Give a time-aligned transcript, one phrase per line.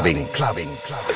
[0.00, 1.09] clubbing, clubbing, clubbing.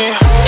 [0.00, 0.39] me home.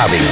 [0.00, 0.29] Fenomen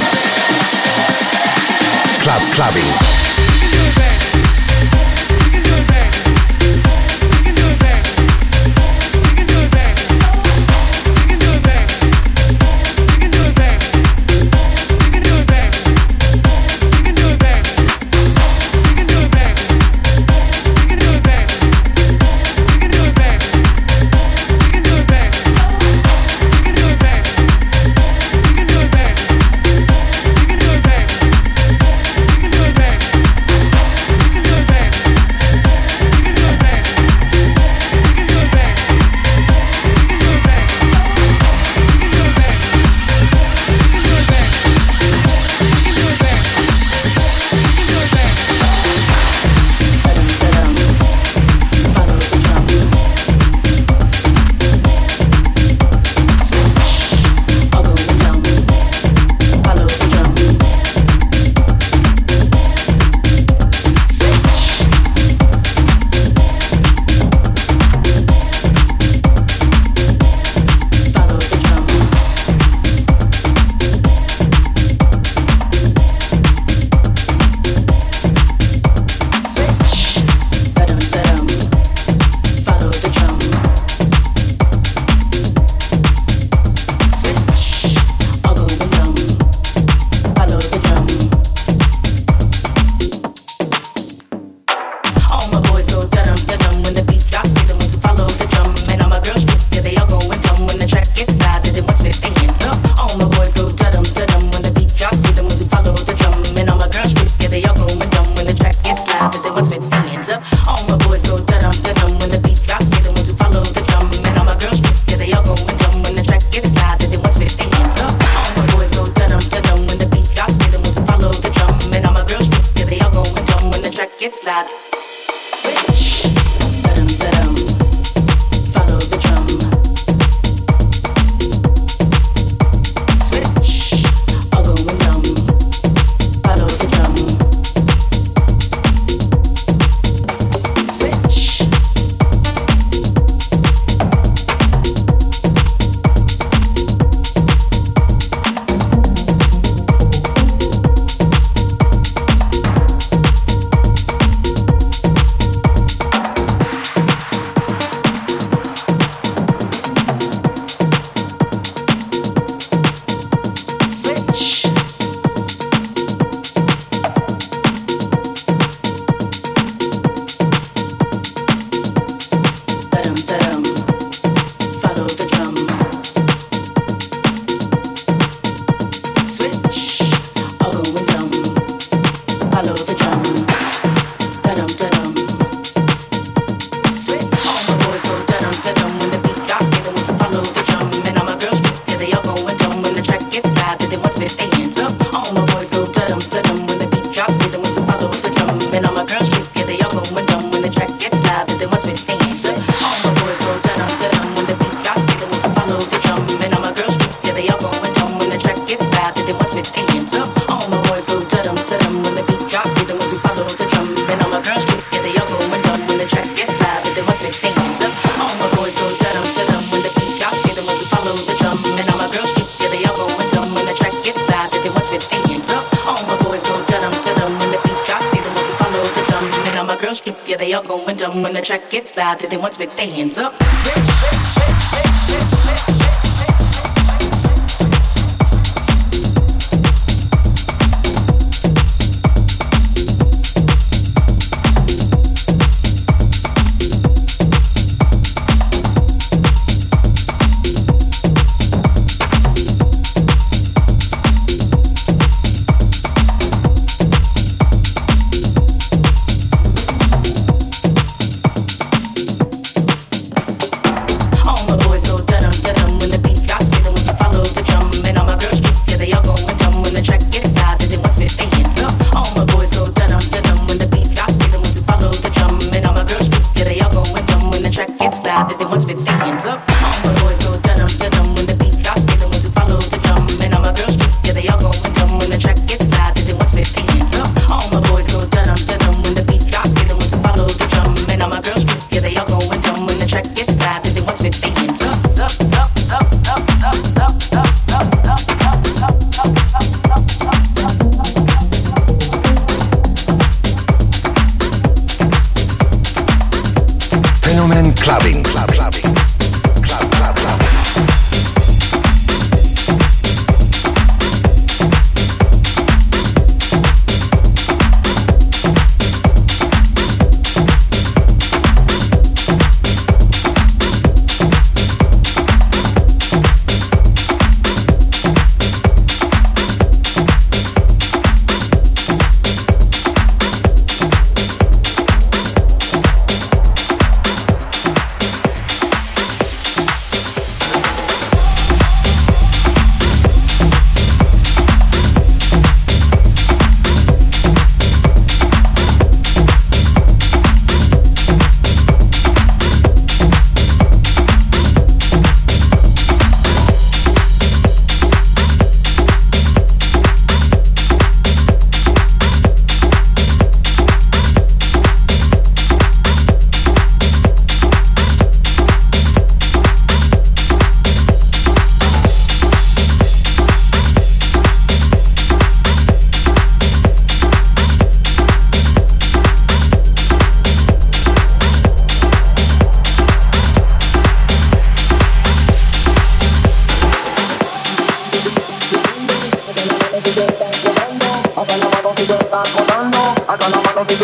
[232.59, 233.28] with their hands up.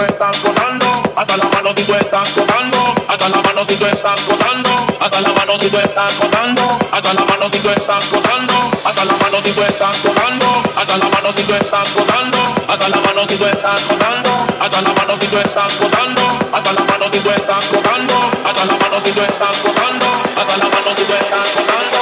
[0.05, 0.37] estás
[1.15, 5.21] hasta la mano si tú estás gozando, hasta la mano si tú estás gozando, hasta
[5.21, 9.13] la mano si tú estás gozando, hasta la mano si tú estás gozando, hasta la
[9.17, 10.47] mano si tú estás gozando,
[10.77, 14.81] hasta la mano si tú estás gozando, hasta la mano si tú estás gozando, hasta
[14.81, 16.21] la mano si tú estás gozando,
[16.53, 19.65] hasta la mano si tú estás gozando, hasta la mano si tú estás
[20.37, 21.94] hasta la mano si tú estás.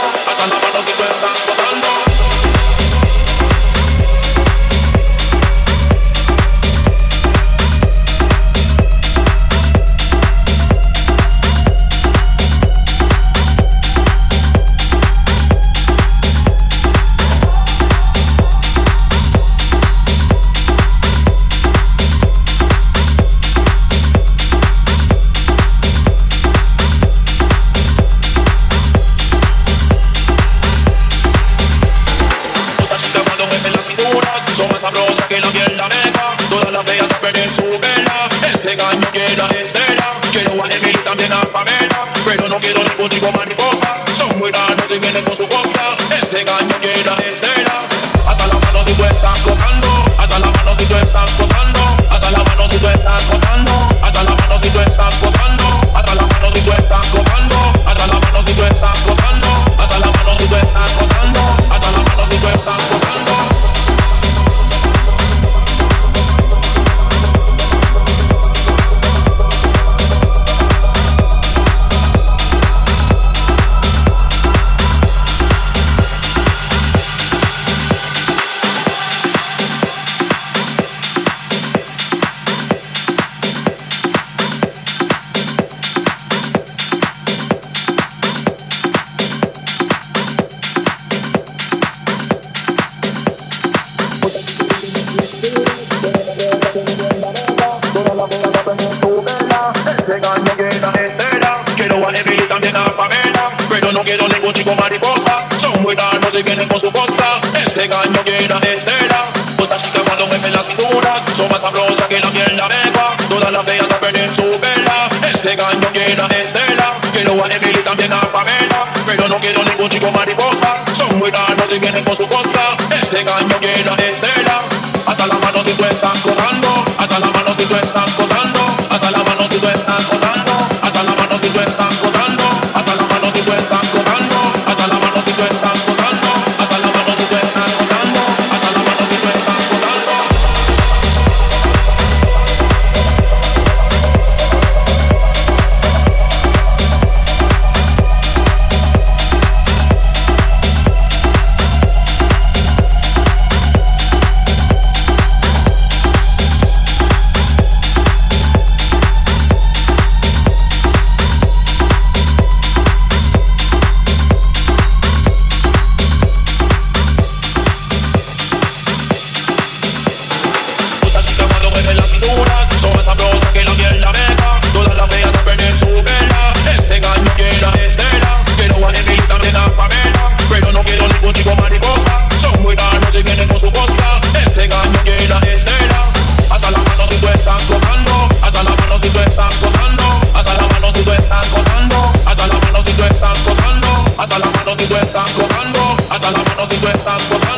[194.23, 195.97] Hasta la mano si tú estás gozando.
[196.09, 197.52] Hasta la mano si tú estás gozando.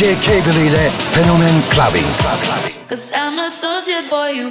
[0.00, 2.04] DJ Cable ile Fenomen Clubbin'.
[2.88, 4.50] Cause I'm a soldier for you.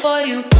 [0.00, 0.59] Fenomen Clubbin'.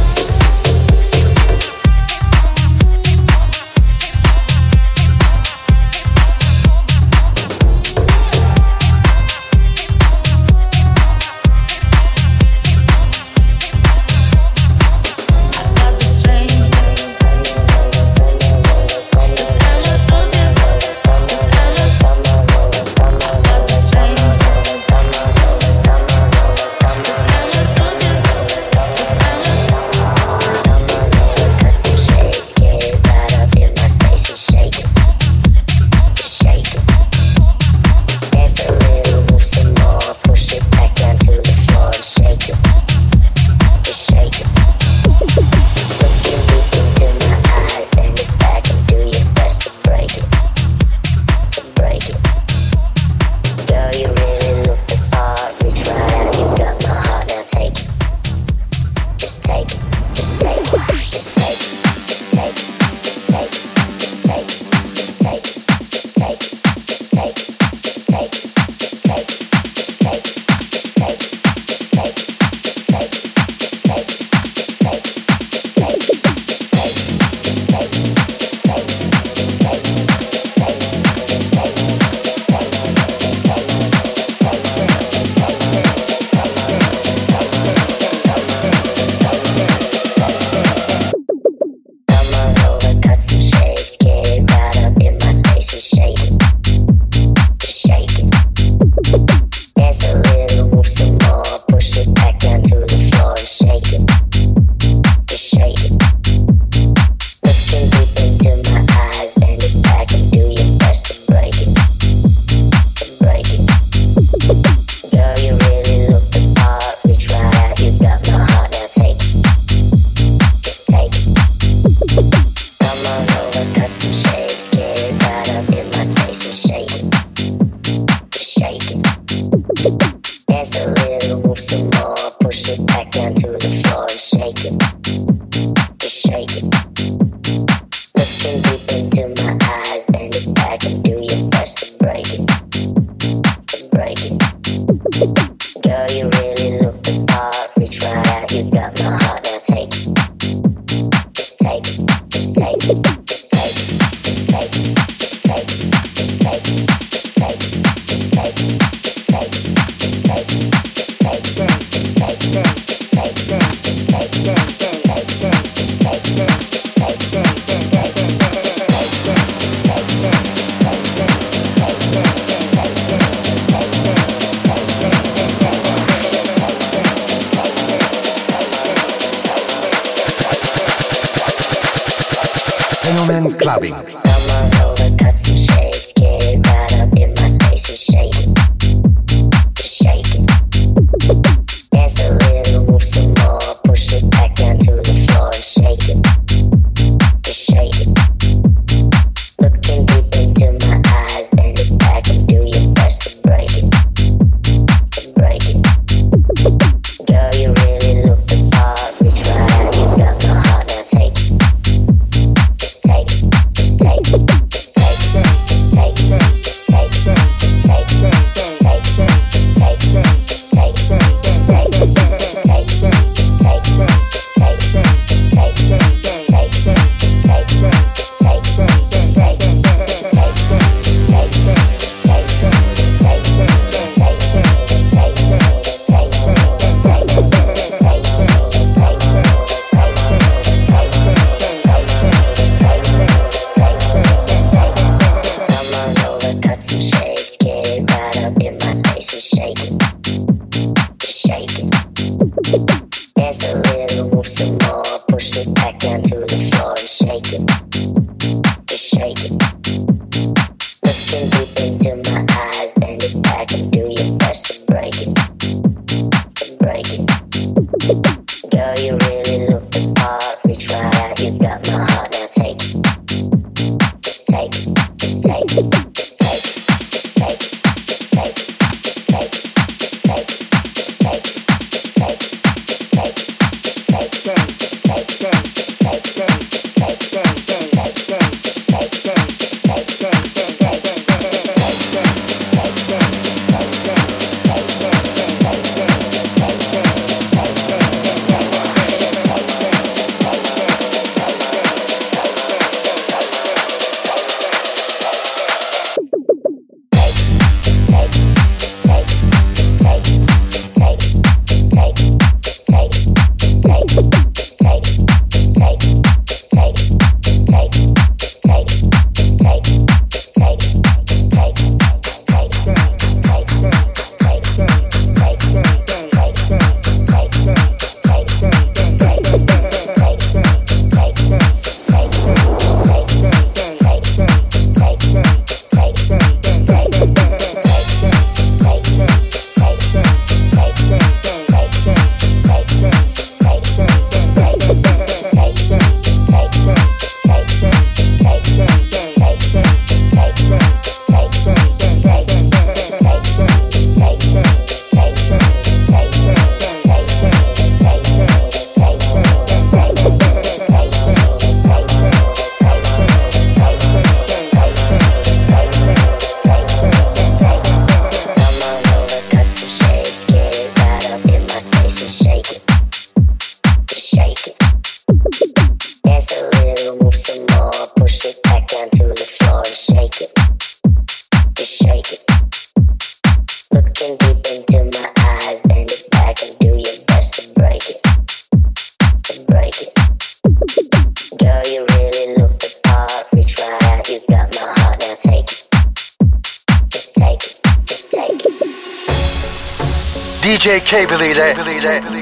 [401.11, 401.57] K-Believe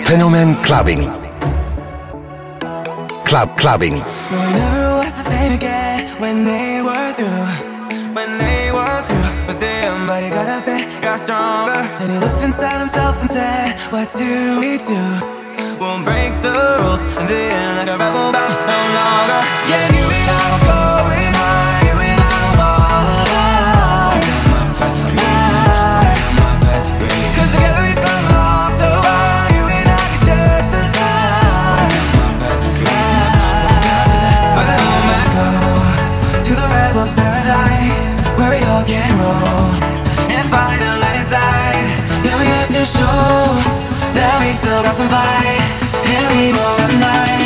[0.05, 1.01] Fenomen Clubbin'.
[3.25, 3.97] Club Clubbing.
[4.29, 8.13] No, never was the same again when they were through.
[8.13, 11.79] When they were through with him, but he got up and got stronger.
[11.97, 15.01] And he looked inside himself and said, What do we do?
[15.81, 19.41] Won't break the rules, and then like a rebel, bound no longer.
[19.65, 20.98] Yeah, knew it all go.
[38.79, 41.99] rock and roll and find a light inside.
[42.23, 43.43] You're yet to show
[44.15, 45.59] that we still got some fight,
[46.05, 47.38] and we know at night.